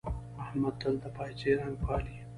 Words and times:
احمد 0.43 0.75
تل 0.81 0.95
د 1.03 1.05
پايڅې 1.15 1.49
رنګ 1.59 1.75
پالي. 1.83 2.15